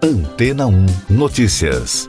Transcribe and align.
Antena 0.00 0.64
1 0.68 0.86
Notícias. 1.10 2.08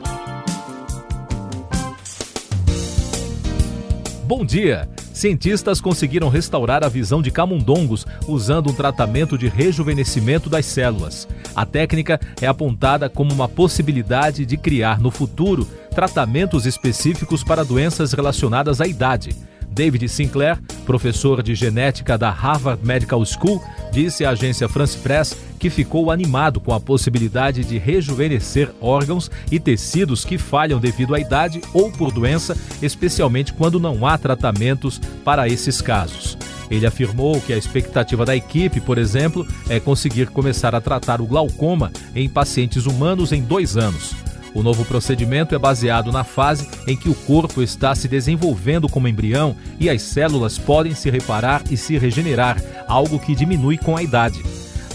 Bom 4.26 4.46
dia! 4.46 4.88
Cientistas 5.12 5.82
conseguiram 5.82 6.30
restaurar 6.30 6.84
a 6.84 6.88
visão 6.88 7.20
de 7.20 7.32
camundongos 7.32 8.06
usando 8.28 8.70
um 8.70 8.74
tratamento 8.74 9.40
de 9.40 9.48
rejuvenescimento 9.48 10.52
das 10.52 10.68
células. 10.68 11.28
A 11.56 11.66
técnica 11.66 12.20
é 12.40 12.46
apontada 12.46 13.10
como 13.10 13.34
uma 13.34 13.50
possibilidade 13.50 14.46
de 14.46 14.56
criar 14.56 15.00
no 15.00 15.10
futuro 15.10 15.68
tratamentos 15.90 16.68
específicos 16.68 17.44
para 17.44 17.66
doenças 17.66 18.14
relacionadas 18.14 18.80
à 18.80 18.86
idade. 18.86 19.36
David 19.68 20.08
Sinclair, 20.10 20.60
professor 20.86 21.42
de 21.42 21.56
genética 21.56 22.18
da 22.18 22.30
Harvard 22.30 22.86
Medical 22.86 23.24
School, 23.26 23.64
disse 23.92 24.26
à 24.26 24.32
agência 24.32 24.68
France 24.70 24.98
Press 24.98 25.36
que 25.60 25.70
ficou 25.70 26.10
animado 26.10 26.60
com 26.60 26.74
a 26.74 26.80
possibilidade 26.80 27.64
de 27.64 27.78
rejuvenescer 27.78 28.72
órgãos 28.80 29.30
e 29.52 29.60
tecidos 29.60 30.24
que 30.24 30.38
falham 30.38 30.80
devido 30.80 31.14
à 31.14 31.20
idade 31.20 31.62
ou 31.74 31.92
por 31.92 32.12
doença, 32.12 32.58
especialmente 32.82 33.54
quando 33.54 33.80
não 33.80 34.08
há 34.08 34.18
tratamentos 34.18 35.00
para 35.24 35.48
esses 35.48 35.82
casos. 35.82 36.38
Ele 36.72 36.86
afirmou 36.86 37.42
que 37.42 37.52
a 37.52 37.58
expectativa 37.58 38.26
da 38.26 38.36
equipe, 38.36 38.80
por 38.80 38.98
exemplo, 38.98 39.46
é 39.68 39.80
conseguir 39.80 40.28
começar 40.28 40.74
a 40.74 40.82
tratar 40.82 41.20
o 41.20 41.26
glaucoma 41.26 41.92
em 42.16 42.30
pacientes 42.30 42.86
humanos 42.86 43.32
em 43.32 43.42
dois 43.42 43.76
anos. 43.76 44.16
O 44.54 44.64
novo 44.64 44.84
procedimento 44.84 45.54
é 45.54 45.60
baseado 45.60 46.12
na 46.12 46.24
fase 46.24 46.68
em 46.88 46.96
que 46.96 47.10
o 47.10 47.16
corpo 47.16 47.62
está 47.62 47.94
se 47.94 48.08
desenvolvendo 48.08 48.90
como 48.90 49.08
embrião 49.08 49.56
e 49.80 49.90
as 49.90 50.02
células 50.02 50.58
podem 50.58 50.96
se 50.96 51.10
reparar 51.10 51.64
e 51.70 51.78
se 51.78 51.98
regenerar, 51.98 52.62
algo 52.88 53.20
que 53.20 53.36
diminui 53.36 53.78
com 53.78 53.96
a 53.96 54.02
idade. 54.02 54.42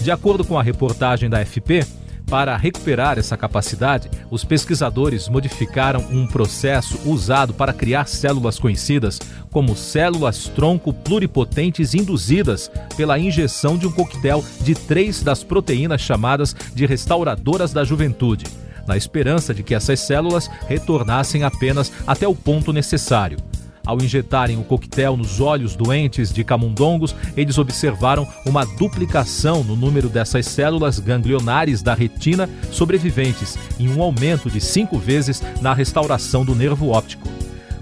De 0.05 0.11
acordo 0.11 0.45
com 0.45 0.59
a 0.59 0.61
reportagem 0.61 1.27
da 1.27 1.43
FP, 1.43 1.83
para 2.27 2.55
recuperar 2.55 3.17
essa 3.17 3.35
capacidade, 3.35 4.07
os 4.29 4.45
pesquisadores 4.45 5.27
modificaram 5.27 5.99
um 6.11 6.27
processo 6.27 6.99
usado 7.09 7.55
para 7.55 7.73
criar 7.73 8.07
células 8.07 8.59
conhecidas 8.59 9.19
como 9.49 9.75
células 9.75 10.47
tronco 10.47 10.93
pluripotentes 10.93 11.95
induzidas 11.95 12.69
pela 12.95 13.17
injeção 13.17 13.79
de 13.79 13.87
um 13.87 13.91
coquetel 13.91 14.45
de 14.61 14.75
três 14.75 15.23
das 15.23 15.43
proteínas 15.43 16.01
chamadas 16.01 16.55
de 16.75 16.85
restauradoras 16.85 17.73
da 17.73 17.83
juventude 17.83 18.45
na 18.85 18.95
esperança 18.95 19.55
de 19.55 19.63
que 19.63 19.73
essas 19.73 20.01
células 20.01 20.47
retornassem 20.67 21.43
apenas 21.43 21.91
até 22.05 22.27
o 22.27 22.35
ponto 22.35 22.71
necessário. 22.71 23.39
Ao 23.85 23.97
injetarem 24.01 24.57
o 24.57 24.63
coquetel 24.63 25.15
nos 25.15 25.39
olhos 25.39 25.75
doentes 25.75 26.33
de 26.33 26.43
camundongos, 26.43 27.15
eles 27.37 27.57
observaram 27.57 28.27
uma 28.45 28.65
duplicação 28.65 29.63
no 29.63 29.75
número 29.75 30.09
dessas 30.09 30.45
células 30.47 30.99
ganglionares 30.99 31.81
da 31.81 31.93
retina 31.93 32.49
sobreviventes 32.71 33.57
e 33.77 33.87
um 33.87 34.01
aumento 34.01 34.49
de 34.49 34.59
cinco 34.59 34.97
vezes 34.97 35.41
na 35.61 35.73
restauração 35.73 36.43
do 36.43 36.55
nervo 36.55 36.89
óptico. 36.89 37.27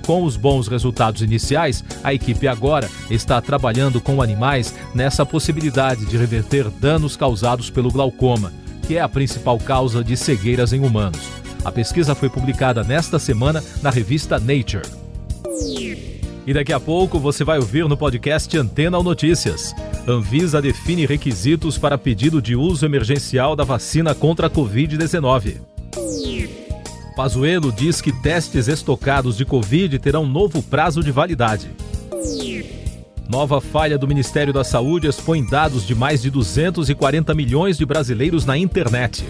Com 0.05 0.23
os 0.23 0.35
bons 0.35 0.67
resultados 0.67 1.21
iniciais, 1.21 1.81
a 2.03 2.13
equipe 2.13 2.45
agora 2.47 2.89
está 3.09 3.39
trabalhando 3.39 4.01
com 4.01 4.21
animais 4.21 4.75
nessa 4.93 5.25
possibilidade 5.25 6.05
de 6.05 6.17
reverter 6.17 6.69
danos 6.69 7.15
causados 7.15 7.69
pelo 7.69 7.89
glaucoma 7.89 8.51
que 8.83 8.97
é 8.97 9.01
a 9.01 9.09
principal 9.09 9.57
causa 9.57 10.03
de 10.03 10.15
cegueiras 10.15 10.73
em 10.73 10.85
humanos. 10.85 11.21
A 11.63 11.71
pesquisa 11.71 12.13
foi 12.13 12.29
publicada 12.29 12.83
nesta 12.83 13.17
semana 13.17 13.63
na 13.81 13.89
revista 13.89 14.38
Nature. 14.39 15.02
E 16.45 16.53
daqui 16.53 16.73
a 16.73 16.80
pouco 16.80 17.19
você 17.19 17.44
vai 17.44 17.58
ouvir 17.58 17.88
no 17.88 17.95
podcast 17.95 18.58
Antena 18.58 18.97
ou 18.97 19.03
Notícias. 19.03 19.73
Anvisa 20.05 20.61
define 20.61 21.05
requisitos 21.05 21.77
para 21.77 21.97
pedido 21.97 22.41
de 22.41 22.55
uso 22.55 22.85
emergencial 22.85 23.55
da 23.55 23.63
vacina 23.63 24.13
contra 24.13 24.47
a 24.47 24.50
Covid-19. 24.50 25.61
Pazuello 27.16 27.72
diz 27.72 28.02
que 28.02 28.11
testes 28.11 28.67
estocados 28.67 29.38
de 29.38 29.45
Covid 29.45 29.97
terão 30.00 30.25
novo 30.25 30.61
prazo 30.61 31.02
de 31.02 31.11
validade. 31.11 31.72
Nova 33.29 33.62
falha 33.62 33.97
do 33.97 34.07
Ministério 34.07 34.51
da 34.51 34.63
Saúde 34.63 35.07
expõe 35.07 35.47
dados 35.47 35.88
de 35.88 35.96
mais 35.96 36.22
de 36.22 36.29
240 36.29 37.34
milhões 37.34 37.78
de 37.78 37.85
brasileiros 37.85 38.46
na 38.46 38.57
internet. 38.57 39.23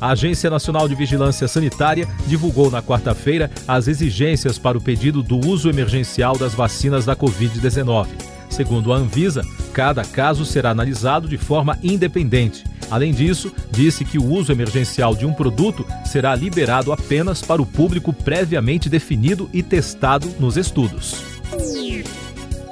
A 0.00 0.10
Agência 0.10 0.48
Nacional 0.48 0.88
de 0.88 0.94
Vigilância 0.94 1.48
Sanitária 1.48 2.06
divulgou 2.26 2.70
na 2.70 2.80
quarta-feira 2.80 3.50
as 3.66 3.88
exigências 3.88 4.56
para 4.56 4.78
o 4.78 4.80
pedido 4.80 5.22
do 5.22 5.44
uso 5.44 5.68
emergencial 5.68 6.38
das 6.38 6.54
vacinas 6.54 7.04
da 7.04 7.16
Covid-19. 7.16 8.06
Segundo 8.48 8.92
a 8.92 8.96
Anvisa, 8.96 9.42
cada 9.72 10.04
caso 10.04 10.44
será 10.44 10.70
analisado 10.70 11.28
de 11.28 11.36
forma 11.36 11.76
independente. 11.82 12.64
Além 12.90 13.12
disso, 13.12 13.52
disse 13.70 14.04
que 14.04 14.18
o 14.18 14.24
uso 14.24 14.52
emergencial 14.52 15.14
de 15.14 15.26
um 15.26 15.32
produto 15.32 15.84
será 16.06 16.34
liberado 16.34 16.92
apenas 16.92 17.42
para 17.42 17.60
o 17.60 17.66
público 17.66 18.12
previamente 18.12 18.88
definido 18.88 19.50
e 19.52 19.62
testado 19.62 20.28
nos 20.38 20.56
estudos. 20.56 21.37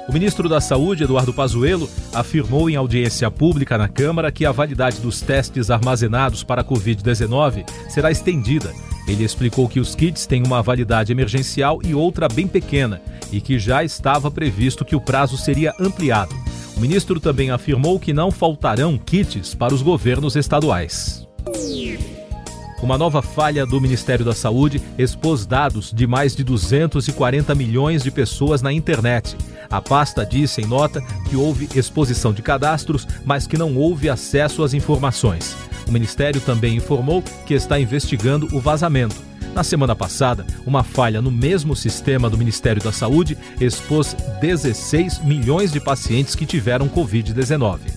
O 0.07 0.13
ministro 0.13 0.47
da 0.47 0.61
Saúde, 0.61 1.03
Eduardo 1.03 1.33
Pazuello, 1.33 1.89
afirmou 2.13 2.69
em 2.69 2.77
audiência 2.77 3.29
pública 3.29 3.77
na 3.77 3.89
Câmara 3.89 4.31
que 4.31 4.45
a 4.45 4.53
validade 4.53 5.01
dos 5.01 5.19
testes 5.19 5.69
armazenados 5.69 6.43
para 6.43 6.61
a 6.61 6.63
Covid-19 6.63 7.69
será 7.89 8.09
estendida. 8.09 8.73
Ele 9.05 9.25
explicou 9.25 9.67
que 9.67 9.81
os 9.81 9.95
kits 9.95 10.25
têm 10.25 10.45
uma 10.45 10.61
validade 10.61 11.11
emergencial 11.11 11.79
e 11.83 11.93
outra 11.93 12.29
bem 12.29 12.47
pequena 12.47 13.01
e 13.33 13.41
que 13.41 13.59
já 13.59 13.83
estava 13.83 14.31
previsto 14.31 14.85
que 14.85 14.95
o 14.95 15.01
prazo 15.01 15.37
seria 15.37 15.73
ampliado. 15.77 16.33
O 16.77 16.79
ministro 16.79 17.19
também 17.19 17.51
afirmou 17.51 17.99
que 17.99 18.13
não 18.13 18.31
faltarão 18.31 18.97
kits 18.97 19.53
para 19.53 19.73
os 19.73 19.81
governos 19.81 20.37
estaduais. 20.37 21.27
Uma 22.81 22.97
nova 22.97 23.23
falha 23.23 23.65
do 23.65 23.81
Ministério 23.81 24.23
da 24.23 24.33
Saúde 24.33 24.81
expôs 24.97 25.47
dados 25.47 25.91
de 25.91 26.05
mais 26.05 26.35
de 26.35 26.43
240 26.43 27.55
milhões 27.55 28.03
de 28.03 28.11
pessoas 28.11 28.61
na 28.61 28.71
internet. 28.71 29.35
A 29.69 29.81
pasta 29.81 30.23
disse 30.23 30.61
em 30.61 30.65
nota 30.65 31.01
que 31.27 31.35
houve 31.35 31.67
exposição 31.75 32.31
de 32.31 32.43
cadastros, 32.43 33.07
mas 33.25 33.47
que 33.47 33.57
não 33.57 33.75
houve 33.75 34.09
acesso 34.09 34.63
às 34.63 34.75
informações. 34.75 35.55
O 35.87 35.91
Ministério 35.91 36.39
também 36.39 36.75
informou 36.75 37.23
que 37.45 37.55
está 37.55 37.79
investigando 37.79 38.47
o 38.55 38.59
vazamento. 38.59 39.15
Na 39.55 39.63
semana 39.63 39.95
passada, 39.95 40.45
uma 40.67 40.83
falha 40.83 41.19
no 41.19 41.31
mesmo 41.31 41.75
sistema 41.75 42.29
do 42.29 42.37
Ministério 42.37 42.81
da 42.81 42.91
Saúde 42.91 43.35
expôs 43.59 44.15
16 44.39 45.23
milhões 45.23 45.71
de 45.71 45.79
pacientes 45.79 46.35
que 46.35 46.45
tiveram 46.45 46.87
Covid-19. 46.87 47.96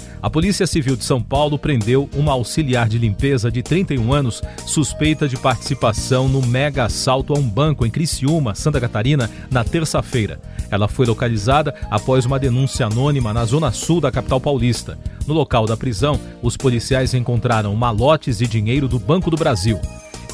A 0.21 0.29
Polícia 0.29 0.67
Civil 0.67 0.95
de 0.95 1.03
São 1.03 1.19
Paulo 1.19 1.57
prendeu 1.57 2.07
uma 2.13 2.33
auxiliar 2.33 2.87
de 2.87 2.99
limpeza 2.99 3.49
de 3.51 3.63
31 3.63 4.13
anos 4.13 4.39
suspeita 4.67 5.27
de 5.27 5.35
participação 5.35 6.29
no 6.29 6.45
mega 6.45 6.85
assalto 6.85 7.33
a 7.33 7.39
um 7.39 7.49
banco 7.49 7.87
em 7.87 7.89
Criciúma, 7.89 8.53
Santa 8.53 8.79
Catarina, 8.79 9.31
na 9.49 9.63
terça-feira. 9.63 10.39
Ela 10.69 10.87
foi 10.87 11.07
localizada 11.07 11.73
após 11.89 12.23
uma 12.23 12.37
denúncia 12.37 12.85
anônima 12.85 13.33
na 13.33 13.43
zona 13.45 13.71
sul 13.71 13.99
da 13.99 14.11
capital 14.11 14.39
paulista. 14.39 14.95
No 15.25 15.33
local 15.33 15.65
da 15.65 15.75
prisão, 15.75 16.19
os 16.43 16.55
policiais 16.55 17.15
encontraram 17.15 17.75
malotes 17.75 18.41
e 18.41 18.47
dinheiro 18.47 18.87
do 18.87 18.99
Banco 18.99 19.31
do 19.31 19.37
Brasil. 19.37 19.79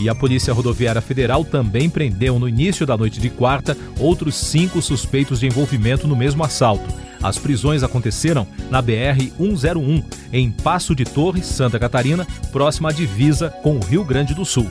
E 0.02 0.10
a 0.10 0.14
Polícia 0.14 0.54
Rodoviária 0.54 1.02
Federal 1.02 1.46
também 1.46 1.90
prendeu 1.90 2.38
no 2.38 2.50
início 2.50 2.86
da 2.86 2.98
noite 2.98 3.22
de 3.22 3.30
quarta 3.30 3.76
outros 3.98 4.36
cinco 4.36 4.82
suspeitos 4.82 5.40
de 5.40 5.48
envolvimento 5.48 6.10
no 6.10 6.16
mesmo 6.16 6.44
assalto. 6.44 7.07
As 7.22 7.38
prisões 7.38 7.84
aconteceram 7.84 8.48
na 8.70 8.82
BR-101, 8.82 10.04
em 10.32 10.52
Passo 10.52 10.96
de 10.96 11.04
Torres, 11.04 11.46
Santa 11.46 11.80
Catarina, 11.80 12.28
próxima 12.52 12.90
à 12.90 12.92
divisa 12.92 13.50
com 13.64 13.78
o 13.78 13.84
Rio 13.84 14.04
Grande 14.04 14.34
do 14.34 14.46
Sul. 14.46 14.70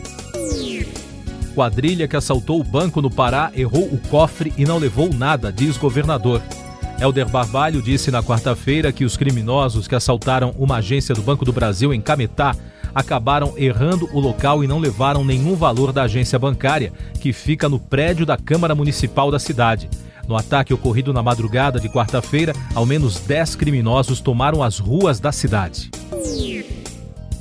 Quadrilha 1.54 2.06
que 2.06 2.16
assaltou 2.16 2.60
o 2.60 2.64
banco 2.64 3.00
no 3.00 3.10
Pará 3.10 3.50
errou 3.54 3.84
o 3.84 3.98
cofre 4.10 4.52
e 4.58 4.64
não 4.64 4.78
levou 4.78 5.12
nada, 5.12 5.50
diz 5.50 5.76
governador. 5.78 6.42
Helder 7.00 7.28
Barbalho 7.28 7.82
disse 7.82 8.10
na 8.10 8.22
quarta-feira 8.22 8.92
que 8.92 9.04
os 9.04 9.16
criminosos 9.16 9.88
que 9.88 9.94
assaltaram 9.94 10.54
uma 10.58 10.76
agência 10.76 11.14
do 11.14 11.22
Banco 11.22 11.44
do 11.44 11.52
Brasil 11.52 11.92
em 11.92 12.00
Cametá 12.00 12.54
acabaram 12.94 13.52
errando 13.56 14.08
o 14.14 14.18
local 14.18 14.64
e 14.64 14.66
não 14.66 14.78
levaram 14.78 15.22
nenhum 15.22 15.54
valor 15.54 15.92
da 15.92 16.04
agência 16.04 16.38
bancária, 16.38 16.92
que 17.20 17.32
fica 17.32 17.68
no 17.68 17.78
prédio 17.78 18.24
da 18.24 18.38
Câmara 18.38 18.74
Municipal 18.74 19.30
da 19.30 19.38
cidade. 19.38 19.90
No 20.28 20.36
ataque 20.36 20.74
ocorrido 20.74 21.12
na 21.12 21.22
madrugada 21.22 21.78
de 21.78 21.88
quarta-feira, 21.88 22.52
ao 22.74 22.84
menos 22.84 23.20
10 23.20 23.54
criminosos 23.54 24.20
tomaram 24.20 24.62
as 24.62 24.78
ruas 24.78 25.20
da 25.20 25.30
cidade. 25.30 25.90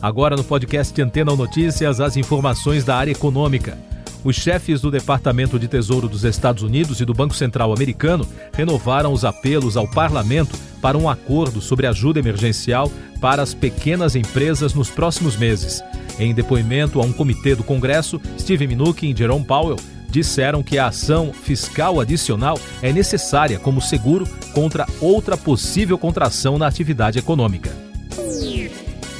Agora 0.01 0.35
no 0.35 0.43
podcast 0.43 1.01
Antena 1.01 1.35
Notícias, 1.35 1.99
as 1.99 2.15
informações 2.15 2.83
da 2.83 2.95
área 2.95 3.11
econômica. 3.11 3.77
Os 4.23 4.35
chefes 4.35 4.81
do 4.81 4.91
Departamento 4.91 5.57
de 5.57 5.67
Tesouro 5.67 6.07
dos 6.07 6.23
Estados 6.23 6.63
Unidos 6.63 6.99
e 6.99 7.05
do 7.05 7.13
Banco 7.13 7.35
Central 7.35 7.71
americano 7.71 8.27
renovaram 8.53 9.13
os 9.13 9.23
apelos 9.25 9.77
ao 9.77 9.87
parlamento 9.87 10.57
para 10.81 10.97
um 10.97 11.09
acordo 11.09 11.61
sobre 11.61 11.87
ajuda 11.87 12.19
emergencial 12.19 12.91
para 13.19 13.41
as 13.41 13.53
pequenas 13.53 14.15
empresas 14.15 14.73
nos 14.73 14.89
próximos 14.89 15.35
meses. 15.35 15.83
Em 16.19 16.33
depoimento 16.33 16.99
a 16.99 17.03
um 17.03 17.13
comitê 17.13 17.55
do 17.55 17.63
Congresso, 17.63 18.21
Steve 18.39 18.67
Mnuchin 18.67 19.11
e 19.11 19.17
Jerome 19.17 19.45
Powell 19.45 19.77
disseram 20.15 20.63
que 20.63 20.77
a 20.77 20.88
ação 20.88 21.33
fiscal 21.33 22.00
adicional 22.00 22.57
é 22.81 22.94
necessária 22.94 23.59
como 23.59 23.81
seguro 23.81 24.25
contra 24.53 24.88
outra 25.01 25.35
possível 25.35 25.97
contração 25.97 26.57
na 26.57 26.67
atividade 26.67 27.19
econômica. 27.19 27.69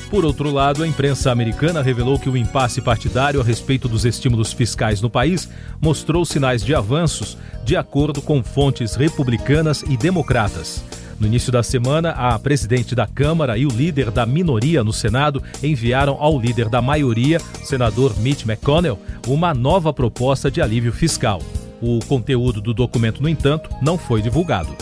Por 0.09 0.24
outro 0.24 0.50
lado, 0.50 0.83
a 0.83 0.88
imprensa 0.88 1.33
americana 1.33 1.81
revelou 1.81 2.18
que 2.18 2.30
o 2.30 2.38
impasse 2.38 2.80
partidário 2.80 3.42
a 3.42 3.44
respeito 3.44 3.89
dos 3.89 4.06
estímulos 4.06 4.53
fiscais 4.53 5.01
no 5.01 5.09
país 5.09 5.50
mostrou 5.81 6.24
sinais 6.24 6.63
de 6.63 6.74
avanços, 6.74 7.38
de 7.65 7.75
acordo 7.75 8.21
com 8.21 8.41
fontes 8.41 8.95
republicanas 8.95 9.81
e 9.81 9.98
democratas. 9.98 10.81
No 11.19 11.27
início 11.27 11.51
da 11.51 11.63
semana, 11.63 12.12
a 12.12 12.38
presidente 12.38 12.94
da 12.94 13.07
Câmara 13.07 13.57
e 13.57 13.65
o 13.65 13.69
líder 13.69 14.12
da 14.12 14.25
minoria 14.25 14.83
no 14.83 14.91
Senado 14.91 15.41
enviaram 15.63 16.17
ao 16.19 16.38
líder 16.38 16.67
da 16.67 16.81
maioria, 16.81 17.39
senador 17.63 18.17
Mitch 18.19 18.45
McConnell, 18.45 19.00
uma 19.25 19.53
nova 19.53 19.94
proposta 19.94 20.51
de 20.51 20.62
alívio 20.62 20.91
fiscal. 20.91 21.41
O 21.81 22.00
conteúdo 22.06 22.59
do 22.59 22.73
documento, 22.73 23.21
no 23.21 23.29
entanto, 23.29 23.69
não 23.81 23.97
foi 23.97 24.21
divulgado. 24.21 24.75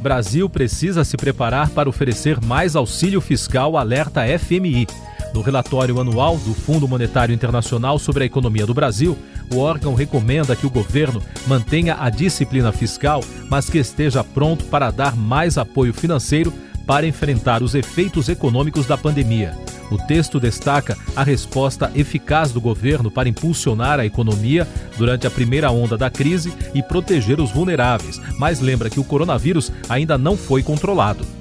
Brasil 0.00 0.48
precisa 0.48 1.02
se 1.04 1.16
preparar 1.16 1.70
para 1.70 1.88
oferecer 1.88 2.40
mais 2.40 2.76
auxílio 2.76 3.20
fiscal, 3.20 3.76
alerta 3.76 4.22
FMI. 4.38 4.86
No 5.34 5.40
relatório 5.40 6.00
anual 6.00 6.36
do 6.38 6.54
Fundo 6.54 6.88
Monetário 6.88 7.34
Internacional 7.34 7.98
sobre 7.98 8.24
a 8.24 8.26
economia 8.26 8.66
do 8.66 8.74
Brasil, 8.74 9.16
o 9.52 9.58
órgão 9.58 9.94
recomenda 9.94 10.56
que 10.56 10.66
o 10.66 10.70
governo 10.70 11.22
mantenha 11.46 11.96
a 11.98 12.10
disciplina 12.10 12.72
fiscal, 12.72 13.22
mas 13.48 13.68
que 13.68 13.78
esteja 13.78 14.24
pronto 14.24 14.64
para 14.66 14.90
dar 14.90 15.16
mais 15.16 15.58
apoio 15.58 15.92
financeiro 15.92 16.52
para 16.86 17.06
enfrentar 17.06 17.62
os 17.62 17.74
efeitos 17.74 18.28
econômicos 18.28 18.86
da 18.86 18.96
pandemia. 18.96 19.54
O 19.90 19.96
texto 19.96 20.38
destaca 20.38 20.96
a 21.16 21.22
resposta 21.22 21.90
eficaz 21.94 22.52
do 22.52 22.60
governo 22.60 23.10
para 23.10 23.28
impulsionar 23.28 23.98
a 23.98 24.06
economia 24.06 24.66
durante 24.96 25.26
a 25.26 25.30
primeira 25.30 25.70
onda 25.70 25.96
da 25.96 26.10
crise 26.10 26.52
e 26.74 26.82
proteger 26.82 27.40
os 27.40 27.50
vulneráveis, 27.50 28.20
mas 28.38 28.60
lembra 28.60 28.90
que 28.90 29.00
o 29.00 29.04
coronavírus 29.04 29.72
ainda 29.88 30.18
não 30.18 30.36
foi 30.36 30.62
controlado. 30.62 31.37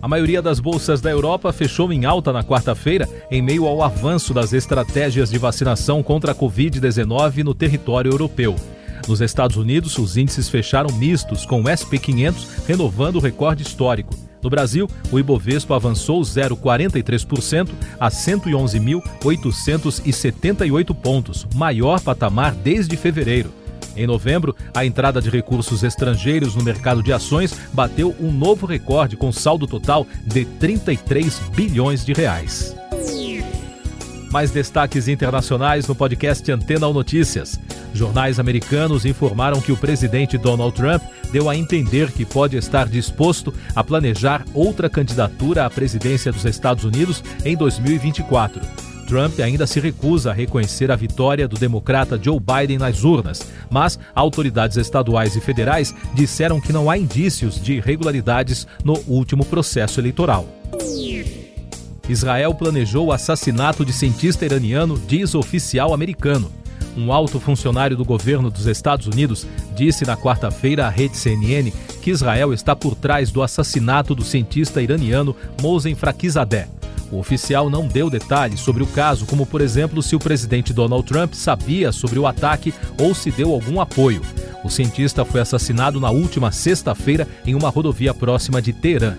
A 0.00 0.08
maioria 0.08 0.42
das 0.42 0.60
bolsas 0.60 1.00
da 1.00 1.10
Europa 1.10 1.52
fechou 1.52 1.92
em 1.92 2.04
alta 2.04 2.32
na 2.32 2.44
quarta-feira, 2.44 3.08
em 3.30 3.40
meio 3.40 3.66
ao 3.66 3.82
avanço 3.82 4.34
das 4.34 4.52
estratégias 4.52 5.30
de 5.30 5.38
vacinação 5.38 6.02
contra 6.02 6.32
a 6.32 6.34
Covid-19 6.34 7.42
no 7.42 7.54
território 7.54 8.12
europeu. 8.12 8.54
Nos 9.08 9.20
Estados 9.20 9.56
Unidos, 9.56 9.96
os 9.98 10.16
índices 10.16 10.48
fecharam 10.48 10.92
mistos, 10.96 11.46
com 11.46 11.60
o 11.60 11.64
SP500 11.64 12.66
renovando 12.66 13.16
o 13.16 13.20
recorde 13.20 13.62
histórico. 13.62 14.14
No 14.42 14.50
Brasil, 14.50 14.90
o 15.10 15.18
Ibovespa 15.18 15.76
avançou 15.76 16.20
0,43% 16.20 17.70
a 17.98 18.08
111.878 18.08 20.94
pontos, 20.94 21.46
maior 21.54 22.00
patamar 22.00 22.54
desde 22.54 22.96
fevereiro. 22.96 23.50
Em 23.96 24.06
novembro, 24.06 24.54
a 24.74 24.84
entrada 24.84 25.20
de 25.20 25.30
recursos 25.30 25.82
estrangeiros 25.82 26.54
no 26.54 26.62
mercado 26.62 27.02
de 27.02 27.12
ações 27.12 27.54
bateu 27.72 28.14
um 28.20 28.30
novo 28.30 28.66
recorde 28.66 29.16
com 29.16 29.32
saldo 29.32 29.66
total 29.66 30.06
de 30.24 30.44
33 30.44 31.38
bilhões 31.54 32.04
de 32.04 32.12
reais. 32.12 32.76
Mais 34.30 34.50
destaques 34.50 35.08
internacionais 35.08 35.86
no 35.86 35.94
podcast 35.94 36.50
Antena 36.52 36.86
ou 36.86 36.92
Notícias. 36.92 37.58
Jornais 37.94 38.38
americanos 38.38 39.06
informaram 39.06 39.60
que 39.60 39.72
o 39.72 39.76
presidente 39.76 40.36
Donald 40.36 40.74
Trump 40.74 41.02
deu 41.32 41.48
a 41.48 41.56
entender 41.56 42.12
que 42.12 42.26
pode 42.26 42.56
estar 42.56 42.86
disposto 42.86 43.54
a 43.74 43.82
planejar 43.82 44.44
outra 44.52 44.90
candidatura 44.90 45.64
à 45.64 45.70
presidência 45.70 46.30
dos 46.30 46.44
Estados 46.44 46.84
Unidos 46.84 47.24
em 47.44 47.56
2024. 47.56 48.60
Trump 49.06 49.38
ainda 49.40 49.66
se 49.66 49.80
recusa 49.80 50.30
a 50.30 50.34
reconhecer 50.34 50.90
a 50.90 50.96
vitória 50.96 51.46
do 51.46 51.56
democrata 51.56 52.20
Joe 52.20 52.38
Biden 52.40 52.78
nas 52.78 53.04
urnas, 53.04 53.40
mas 53.70 53.98
autoridades 54.14 54.76
estaduais 54.76 55.36
e 55.36 55.40
federais 55.40 55.94
disseram 56.12 56.60
que 56.60 56.72
não 56.72 56.90
há 56.90 56.98
indícios 56.98 57.62
de 57.62 57.74
irregularidades 57.74 58.66
no 58.84 58.98
último 59.06 59.44
processo 59.44 60.00
eleitoral. 60.00 60.46
Israel 62.08 62.54
planejou 62.54 63.06
o 63.06 63.12
assassinato 63.12 63.84
de 63.84 63.92
cientista 63.92 64.44
iraniano, 64.44 64.98
diz 64.98 65.34
oficial 65.34 65.94
americano. 65.94 66.50
Um 66.96 67.12
alto 67.12 67.38
funcionário 67.38 67.96
do 67.96 68.04
governo 68.04 68.50
dos 68.50 68.66
Estados 68.66 69.06
Unidos 69.06 69.46
disse 69.74 70.04
na 70.04 70.16
quarta-feira 70.16 70.86
à 70.86 70.88
rede 70.88 71.16
CNN 71.16 71.70
que 72.00 72.10
Israel 72.10 72.54
está 72.54 72.74
por 72.74 72.94
trás 72.94 73.30
do 73.30 73.42
assassinato 73.42 74.14
do 74.14 74.24
cientista 74.24 74.80
iraniano 74.80 75.36
Mohsen 75.60 75.94
Fakhrizadeh. 75.94 76.75
O 77.10 77.18
oficial 77.18 77.70
não 77.70 77.86
deu 77.86 78.10
detalhes 78.10 78.60
sobre 78.60 78.82
o 78.82 78.86
caso, 78.86 79.26
como 79.26 79.46
por 79.46 79.60
exemplo 79.60 80.02
se 80.02 80.16
o 80.16 80.18
presidente 80.18 80.72
Donald 80.72 81.06
Trump 81.06 81.34
sabia 81.34 81.92
sobre 81.92 82.18
o 82.18 82.26
ataque 82.26 82.74
ou 83.00 83.14
se 83.14 83.30
deu 83.30 83.52
algum 83.52 83.80
apoio. 83.80 84.22
O 84.64 84.68
cientista 84.68 85.24
foi 85.24 85.40
assassinado 85.40 86.00
na 86.00 86.10
última 86.10 86.50
sexta-feira 86.50 87.28
em 87.46 87.54
uma 87.54 87.68
rodovia 87.68 88.12
próxima 88.12 88.60
de 88.60 88.72
Teherã. 88.72 89.14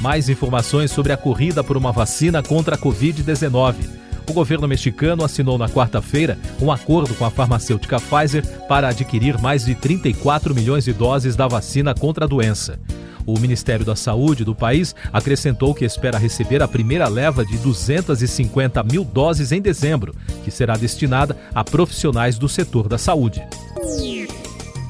Mais 0.00 0.28
informações 0.28 0.90
sobre 0.90 1.12
a 1.12 1.16
corrida 1.16 1.62
por 1.62 1.76
uma 1.76 1.92
vacina 1.92 2.42
contra 2.42 2.74
a 2.74 2.78
Covid-19. 2.78 3.74
O 4.28 4.32
governo 4.32 4.66
mexicano 4.66 5.24
assinou 5.24 5.56
na 5.56 5.68
quarta-feira 5.68 6.38
um 6.60 6.72
acordo 6.72 7.14
com 7.14 7.24
a 7.24 7.30
farmacêutica 7.30 8.00
Pfizer 8.00 8.44
para 8.66 8.88
adquirir 8.88 9.38
mais 9.38 9.64
de 9.64 9.74
34 9.74 10.54
milhões 10.54 10.84
de 10.84 10.92
doses 10.92 11.36
da 11.36 11.46
vacina 11.46 11.94
contra 11.94 12.24
a 12.24 12.28
doença. 12.28 12.78
O 13.26 13.38
Ministério 13.38 13.84
da 13.84 13.96
Saúde 13.96 14.44
do 14.44 14.54
país 14.54 14.94
acrescentou 15.12 15.74
que 15.74 15.84
espera 15.84 16.18
receber 16.18 16.62
a 16.62 16.68
primeira 16.68 17.08
leva 17.08 17.44
de 17.44 17.56
250 17.58 18.82
mil 18.82 19.04
doses 19.04 19.52
em 19.52 19.60
dezembro, 19.60 20.14
que 20.44 20.50
será 20.50 20.76
destinada 20.76 21.36
a 21.54 21.64
profissionais 21.64 22.38
do 22.38 22.48
setor 22.48 22.88
da 22.88 22.98
saúde. 22.98 23.42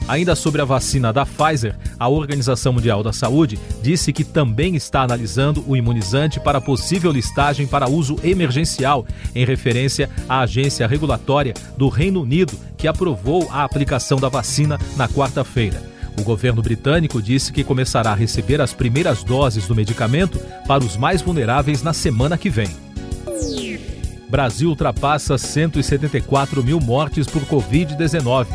Ainda 0.06 0.34
sobre 0.34 0.60
a 0.60 0.66
vacina 0.66 1.12
da 1.12 1.24
Pfizer, 1.24 1.74
a 1.98 2.08
Organização 2.08 2.74
Mundial 2.74 3.02
da 3.02 3.12
Saúde 3.12 3.58
disse 3.82 4.12
que 4.12 4.22
também 4.22 4.76
está 4.76 5.02
analisando 5.02 5.64
o 5.66 5.74
imunizante 5.74 6.38
para 6.38 6.60
possível 6.60 7.10
listagem 7.10 7.66
para 7.66 7.88
uso 7.88 8.18
emergencial, 8.22 9.06
em 9.34 9.46
referência 9.46 10.10
à 10.28 10.40
agência 10.40 10.86
regulatória 10.86 11.54
do 11.78 11.88
Reino 11.88 12.20
Unido, 12.20 12.52
que 12.76 12.86
aprovou 12.86 13.48
a 13.50 13.64
aplicação 13.64 14.18
da 14.18 14.28
vacina 14.28 14.78
na 14.94 15.08
quarta-feira. 15.08 15.93
O 16.18 16.22
governo 16.22 16.62
britânico 16.62 17.20
disse 17.20 17.52
que 17.52 17.64
começará 17.64 18.12
a 18.12 18.14
receber 18.14 18.60
as 18.60 18.72
primeiras 18.72 19.24
doses 19.24 19.66
do 19.66 19.74
medicamento 19.74 20.38
para 20.66 20.84
os 20.84 20.96
mais 20.96 21.20
vulneráveis 21.20 21.82
na 21.82 21.92
semana 21.92 22.38
que 22.38 22.48
vem. 22.48 22.68
Brasil 24.28 24.68
ultrapassa 24.68 25.38
174 25.38 26.62
mil 26.62 26.80
mortes 26.80 27.26
por 27.26 27.42
Covid-19. 27.42 28.46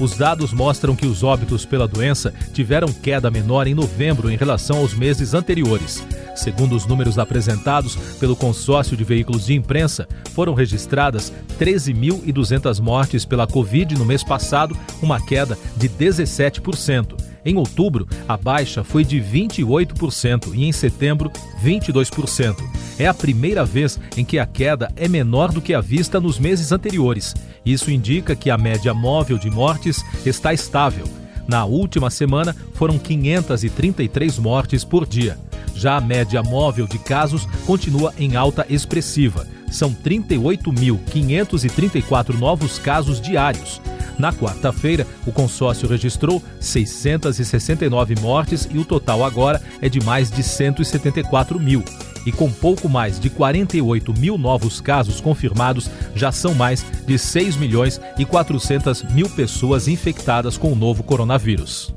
Os 0.00 0.16
dados 0.16 0.52
mostram 0.52 0.96
que 0.96 1.06
os 1.06 1.22
óbitos 1.22 1.64
pela 1.64 1.86
doença 1.86 2.32
tiveram 2.52 2.92
queda 2.92 3.30
menor 3.30 3.66
em 3.66 3.74
novembro 3.74 4.30
em 4.30 4.36
relação 4.36 4.78
aos 4.78 4.94
meses 4.94 5.34
anteriores. 5.34 6.04
Segundo 6.34 6.74
os 6.74 6.86
números 6.86 7.18
apresentados 7.18 7.96
pelo 8.18 8.34
consórcio 8.34 8.96
de 8.96 9.04
veículos 9.04 9.46
de 9.46 9.54
imprensa, 9.54 10.08
foram 10.34 10.54
registradas 10.54 11.32
13.200 11.58 12.80
mortes 12.80 13.24
pela 13.24 13.46
Covid 13.46 13.94
no 13.94 14.04
mês 14.04 14.24
passado, 14.24 14.76
uma 15.02 15.20
queda 15.20 15.58
de 15.76 15.88
17%. 15.88 17.32
Em 17.44 17.56
outubro, 17.56 18.06
a 18.28 18.36
baixa 18.36 18.84
foi 18.84 19.04
de 19.04 19.20
28% 19.20 20.54
e 20.54 20.64
em 20.64 20.72
setembro, 20.72 21.30
22%. 21.62 22.56
É 22.98 23.06
a 23.06 23.14
primeira 23.14 23.64
vez 23.64 23.98
em 24.16 24.24
que 24.24 24.38
a 24.38 24.46
queda 24.46 24.92
é 24.94 25.08
menor 25.08 25.50
do 25.50 25.60
que 25.60 25.74
a 25.74 25.80
vista 25.80 26.20
nos 26.20 26.38
meses 26.38 26.70
anteriores. 26.70 27.34
Isso 27.64 27.90
indica 27.90 28.34
que 28.34 28.50
a 28.50 28.58
média 28.58 28.92
móvel 28.92 29.38
de 29.38 29.48
mortes 29.50 30.04
está 30.26 30.52
estável. 30.52 31.06
Na 31.46 31.64
última 31.64 32.10
semana, 32.10 32.56
foram 32.74 32.98
533 32.98 34.38
mortes 34.38 34.84
por 34.84 35.06
dia. 35.06 35.38
Já 35.74 35.96
a 35.96 36.00
média 36.00 36.42
móvel 36.42 36.86
de 36.86 36.98
casos 36.98 37.46
continua 37.66 38.12
em 38.18 38.36
alta 38.36 38.66
expressiva. 38.68 39.46
São 39.70 39.94
38.534 39.94 42.38
novos 42.38 42.78
casos 42.78 43.18
diários. 43.20 43.80
Na 44.18 44.32
quarta-feira, 44.32 45.06
o 45.26 45.32
consórcio 45.32 45.88
registrou 45.88 46.42
669 46.60 48.14
mortes 48.20 48.68
e 48.70 48.78
o 48.78 48.84
total 48.84 49.24
agora 49.24 49.62
é 49.80 49.88
de 49.88 50.04
mais 50.04 50.30
de 50.30 50.42
174 50.42 51.58
mil. 51.58 51.82
E 52.24 52.32
com 52.32 52.50
pouco 52.50 52.88
mais 52.88 53.18
de 53.18 53.28
48 53.28 54.12
mil 54.18 54.38
novos 54.38 54.80
casos 54.80 55.20
confirmados, 55.20 55.90
já 56.14 56.30
são 56.30 56.54
mais 56.54 56.84
de 57.06 57.18
6 57.18 57.56
milhões 57.56 58.00
e 58.18 58.24
400 58.24 59.02
mil 59.12 59.28
pessoas 59.28 59.88
infectadas 59.88 60.56
com 60.56 60.72
o 60.72 60.76
novo 60.76 61.02
coronavírus. 61.02 61.92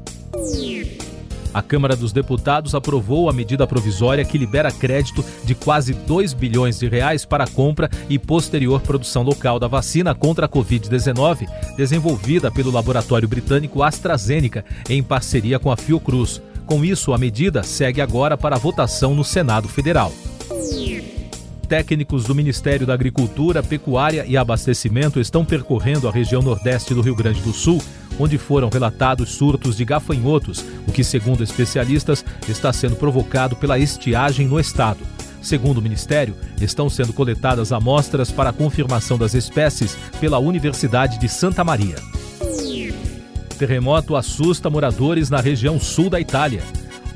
A 1.55 1.61
Câmara 1.61 1.95
dos 1.95 2.11
Deputados 2.11 2.75
aprovou 2.75 3.29
a 3.29 3.33
medida 3.33 3.65
provisória 3.65 4.25
que 4.25 4.37
libera 4.37 4.69
crédito 4.69 5.23
de 5.45 5.55
quase 5.55 5.93
2 5.93 6.33
bilhões 6.33 6.77
de 6.77 6.89
reais 6.89 7.23
para 7.23 7.45
a 7.45 7.47
compra 7.47 7.89
e 8.09 8.19
posterior 8.19 8.81
produção 8.81 9.23
local 9.23 9.57
da 9.57 9.65
vacina 9.65 10.13
contra 10.13 10.47
a 10.47 10.49
Covid-19, 10.49 11.47
desenvolvida 11.77 12.51
pelo 12.51 12.71
laboratório 12.71 13.25
britânico 13.25 13.81
AstraZeneca 13.81 14.65
em 14.89 15.01
parceria 15.01 15.57
com 15.57 15.71
a 15.71 15.77
Fiocruz. 15.77 16.41
Com 16.65 16.83
isso, 16.83 17.13
a 17.13 17.17
medida 17.17 17.63
segue 17.63 18.01
agora 18.01 18.37
para 18.37 18.57
votação 18.57 19.13
no 19.13 19.23
Senado 19.23 19.67
Federal. 19.67 20.11
Técnicos 21.67 22.25
do 22.25 22.35
Ministério 22.35 22.85
da 22.85 22.93
Agricultura, 22.93 23.63
Pecuária 23.63 24.23
e 24.27 24.37
Abastecimento 24.37 25.19
estão 25.19 25.43
percorrendo 25.43 26.07
a 26.07 26.11
região 26.11 26.41
nordeste 26.41 26.93
do 26.93 27.01
Rio 27.01 27.15
Grande 27.15 27.41
do 27.41 27.53
Sul 27.53 27.81
onde 28.19 28.37
foram 28.37 28.69
relatados 28.69 29.31
surtos 29.31 29.75
de 29.77 29.85
gafanhotos, 29.85 30.63
o 30.87 30.91
que, 30.91 31.03
segundo 31.03 31.43
especialistas, 31.43 32.23
está 32.47 32.71
sendo 32.71 32.95
provocado 32.95 33.55
pela 33.55 33.77
estiagem 33.77 34.47
no 34.47 34.59
estado. 34.59 34.99
Segundo 35.41 35.77
o 35.77 35.81
Ministério, 35.81 36.35
estão 36.59 36.89
sendo 36.89 37.13
coletadas 37.13 37.71
amostras 37.71 38.31
para 38.31 38.49
a 38.49 38.53
confirmação 38.53 39.17
das 39.17 39.33
espécies 39.33 39.95
pela 40.19 40.39
Universidade 40.39 41.19
de 41.19 41.29
Santa 41.29 41.63
Maria. 41.63 41.97
Terremoto 43.55 44.15
assusta 44.15 44.69
moradores 44.69 45.29
na 45.29 45.39
região 45.39 45.79
sul 45.79 46.09
da 46.09 46.19
Itália. 46.19 46.61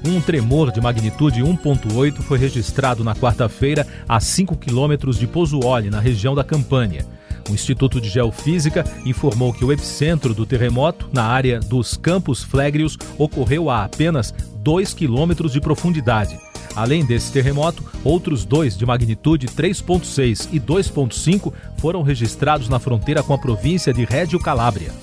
Um 0.05 0.22
tremor 0.22 0.72
de 0.72 0.79
magnitude 0.79 1.41
1.8 1.41 2.22
foi 2.22 2.38
registrado 2.38 3.03
na 3.03 3.13
quarta-feira 3.13 3.86
a 4.08 4.19
5 4.19 4.55
quilômetros 4.55 5.19
de 5.19 5.27
Pozzuoli, 5.27 5.89
na 5.89 6.00
região 6.00 6.34
da 6.34 6.43
Campânia. 6.43 7.05
O 7.50 7.53
Instituto 7.53 8.00
de 8.00 8.10
Geofísica 8.10 8.86
informou 9.05 9.51
que 9.51 9.65
o 9.65 9.72
epicentro 9.72 10.34
do 10.34 10.46
terremoto, 10.46 11.10
na 11.12 11.25
área 11.25 11.60
dos 11.60 11.98
Campos 11.98 12.41
Flegrios, 12.41 12.98
ocorreu 13.17 13.69
a 13.69 13.84
apenas 13.84 14.34
2 14.63 14.93
quilômetros 14.93 15.51
de 15.51 15.60
profundidade. 15.60 16.39
Além 16.75 17.03
desse 17.03 17.34
terremoto, 17.34 17.84
outros 18.03 18.46
dois 18.46 18.77
de 18.77 18.86
magnitude 18.86 19.48
3.6 19.48 20.48
e 20.53 20.60
2.5 20.60 21.51
foram 21.77 22.01
registrados 22.03 22.69
na 22.69 22.79
fronteira 22.79 23.22
com 23.22 23.34
a 23.34 23.38
província 23.38 23.93
de 23.93 24.05
Reggio 24.05 24.39
Calabria 24.39 24.93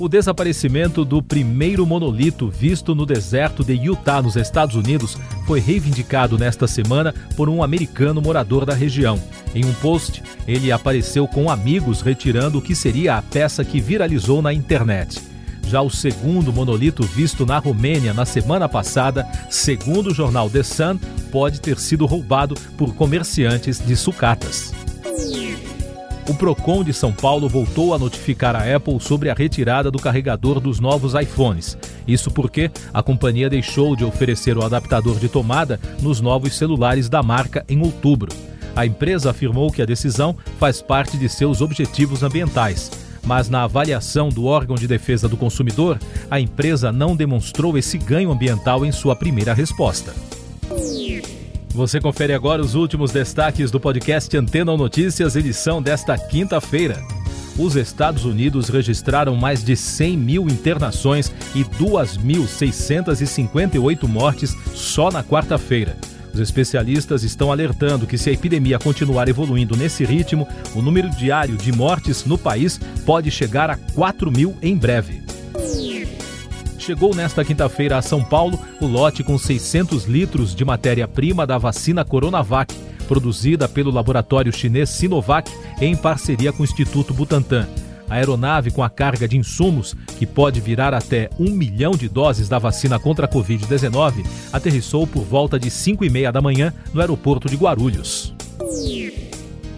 o 0.00 0.08
desaparecimento 0.08 1.04
do 1.04 1.22
primeiro 1.22 1.84
monolito 1.84 2.48
visto 2.48 2.94
no 2.94 3.04
deserto 3.04 3.62
de 3.62 3.74
Utah, 3.74 4.22
nos 4.22 4.34
Estados 4.34 4.74
Unidos, 4.74 5.18
foi 5.46 5.60
reivindicado 5.60 6.38
nesta 6.38 6.66
semana 6.66 7.14
por 7.36 7.50
um 7.50 7.62
americano 7.62 8.22
morador 8.22 8.64
da 8.64 8.72
região. 8.72 9.20
Em 9.54 9.62
um 9.62 9.74
post, 9.74 10.22
ele 10.48 10.72
apareceu 10.72 11.28
com 11.28 11.50
amigos 11.50 12.00
retirando 12.00 12.58
o 12.58 12.62
que 12.62 12.74
seria 12.74 13.18
a 13.18 13.22
peça 13.22 13.62
que 13.62 13.78
viralizou 13.78 14.40
na 14.40 14.54
internet. 14.54 15.20
Já 15.66 15.82
o 15.82 15.90
segundo 15.90 16.50
monolito 16.50 17.02
visto 17.02 17.44
na 17.44 17.58
Romênia 17.58 18.14
na 18.14 18.24
semana 18.24 18.66
passada, 18.66 19.28
segundo 19.50 20.08
o 20.08 20.14
jornal 20.14 20.48
The 20.48 20.62
Sun, 20.62 20.98
pode 21.30 21.60
ter 21.60 21.78
sido 21.78 22.06
roubado 22.06 22.54
por 22.78 22.94
comerciantes 22.94 23.78
de 23.78 23.94
sucatas 23.94 24.72
o 26.30 26.34
Procon 26.34 26.84
de 26.84 26.92
São 26.92 27.12
Paulo 27.12 27.48
voltou 27.48 27.92
a 27.92 27.98
notificar 27.98 28.54
a 28.54 28.76
Apple 28.76 29.00
sobre 29.00 29.28
a 29.30 29.34
retirada 29.34 29.90
do 29.90 29.98
carregador 29.98 30.60
dos 30.60 30.78
novos 30.78 31.12
iPhones. 31.14 31.76
Isso 32.06 32.30
porque 32.30 32.70
a 32.94 33.02
companhia 33.02 33.50
deixou 33.50 33.96
de 33.96 34.04
oferecer 34.04 34.56
o 34.56 34.64
adaptador 34.64 35.18
de 35.18 35.28
tomada 35.28 35.80
nos 36.00 36.20
novos 36.20 36.56
celulares 36.56 37.08
da 37.08 37.20
marca 37.20 37.64
em 37.68 37.82
outubro. 37.82 38.32
A 38.76 38.86
empresa 38.86 39.30
afirmou 39.30 39.72
que 39.72 39.82
a 39.82 39.86
decisão 39.86 40.36
faz 40.60 40.80
parte 40.80 41.18
de 41.18 41.28
seus 41.28 41.60
objetivos 41.60 42.22
ambientais. 42.22 42.92
Mas 43.24 43.48
na 43.48 43.64
avaliação 43.64 44.28
do 44.28 44.44
órgão 44.44 44.76
de 44.76 44.86
defesa 44.86 45.28
do 45.28 45.36
consumidor, 45.36 45.98
a 46.30 46.38
empresa 46.38 46.92
não 46.92 47.16
demonstrou 47.16 47.76
esse 47.76 47.98
ganho 47.98 48.30
ambiental 48.30 48.86
em 48.86 48.92
sua 48.92 49.16
primeira 49.16 49.52
resposta. 49.52 50.14
Você 51.72 52.00
confere 52.00 52.32
agora 52.32 52.60
os 52.60 52.74
últimos 52.74 53.12
destaques 53.12 53.70
do 53.70 53.78
podcast 53.78 54.36
Antena 54.36 54.76
Notícias, 54.76 55.36
edição 55.36 55.80
desta 55.80 56.18
quinta-feira. 56.18 57.00
Os 57.56 57.76
Estados 57.76 58.24
Unidos 58.24 58.68
registraram 58.68 59.36
mais 59.36 59.62
de 59.62 59.76
100 59.76 60.16
mil 60.16 60.48
internações 60.48 61.32
e 61.54 61.62
2.658 61.62 64.08
mortes 64.08 64.52
só 64.74 65.12
na 65.12 65.22
quarta-feira. 65.22 65.96
Os 66.34 66.40
especialistas 66.40 67.22
estão 67.22 67.52
alertando 67.52 68.06
que, 68.06 68.18
se 68.18 68.30
a 68.30 68.32
epidemia 68.32 68.78
continuar 68.78 69.28
evoluindo 69.28 69.76
nesse 69.76 70.04
ritmo, 70.04 70.48
o 70.74 70.82
número 70.82 71.08
diário 71.10 71.56
de 71.56 71.70
mortes 71.70 72.24
no 72.24 72.36
país 72.36 72.80
pode 73.06 73.30
chegar 73.30 73.70
a 73.70 73.76
4 73.76 74.28
mil 74.30 74.56
em 74.60 74.76
breve 74.76 75.29
chegou 76.90 77.14
nesta 77.14 77.44
quinta-feira 77.44 77.98
a 77.98 78.02
São 78.02 78.20
Paulo 78.20 78.58
o 78.80 78.86
lote 78.86 79.22
com 79.22 79.38
600 79.38 80.06
litros 80.06 80.52
de 80.52 80.64
matéria-prima 80.64 81.46
da 81.46 81.56
vacina 81.56 82.04
Coronavac, 82.04 82.74
produzida 83.06 83.68
pelo 83.68 83.92
laboratório 83.92 84.52
chinês 84.52 84.90
Sinovac 84.90 85.48
em 85.80 85.94
parceria 85.94 86.52
com 86.52 86.64
o 86.64 86.64
Instituto 86.64 87.14
Butantan. 87.14 87.68
A 88.08 88.14
aeronave 88.14 88.72
com 88.72 88.82
a 88.82 88.90
carga 88.90 89.28
de 89.28 89.38
insumos, 89.38 89.94
que 90.18 90.26
pode 90.26 90.60
virar 90.60 90.92
até 90.92 91.30
um 91.38 91.52
milhão 91.52 91.92
de 91.92 92.08
doses 92.08 92.48
da 92.48 92.58
vacina 92.58 92.98
contra 92.98 93.26
a 93.26 93.28
Covid-19, 93.28 94.26
aterrissou 94.52 95.06
por 95.06 95.22
volta 95.22 95.60
de 95.60 95.70
5 95.70 96.04
e 96.04 96.10
meia 96.10 96.32
da 96.32 96.42
manhã 96.42 96.74
no 96.92 97.00
aeroporto 97.00 97.48
de 97.48 97.54
Guarulhos. 97.54 98.34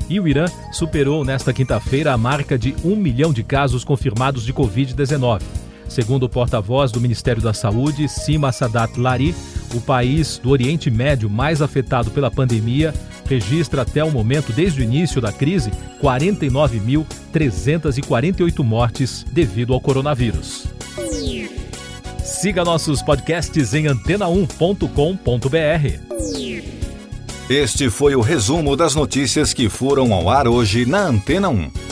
E 0.09 0.19
o 0.19 0.27
Irã 0.27 0.47
superou 0.73 1.27
nesta 1.27 1.53
quinta-feira 1.53 2.11
a 2.15 2.17
marca 2.17 2.59
de 2.59 2.75
um 2.83 2.97
milhão 2.97 3.35
de 3.35 3.43
casos 3.43 3.85
confirmados 3.85 4.45
de 4.47 4.55
Covid-19. 4.55 5.62
Segundo 5.93 6.23
o 6.23 6.29
porta-voz 6.29 6.91
do 6.91 7.03
Ministério 7.03 7.43
da 7.43 7.53
Saúde, 7.53 8.09
Sima 8.09 8.51
Sadat 8.51 8.99
Lari, 8.99 9.35
o 9.75 9.81
país 9.81 10.39
do 10.39 10.49
Oriente 10.49 10.91
Médio 10.91 11.29
mais 11.29 11.61
afetado 11.61 12.11
pela 12.11 12.31
pandemia 12.31 12.95
registra 13.29 13.83
até 13.83 14.03
o 14.03 14.11
momento, 14.11 14.55
desde 14.55 14.81
o 14.81 14.85
início 14.85 15.21
da 15.21 15.31
crise, 15.31 15.71
49.348 16.03 18.65
mortes 18.65 19.23
devido 19.31 19.75
ao 19.75 19.83
coronavírus. 19.83 20.65
Siga 22.25 22.65
nossos 22.65 23.03
podcasts 23.03 23.75
em 23.75 23.85
antena1.com.br. 23.85 24.89
Este 27.51 27.91
foi 27.91 28.17
o 28.17 28.23
resumo 28.23 28.77
das 28.77 28.95
notícias 28.95 29.53
que 29.53 29.69
foram 29.69 30.15
ao 30.15 30.31
ar 30.31 30.49
hoje 30.49 30.87
na 30.87 31.01
Antena 31.01 31.51
1. 31.51 31.92